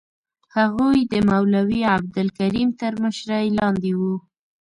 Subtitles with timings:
[0.57, 4.15] هغوی د مولوي عبدالکریم تر مشرۍ لاندې وو.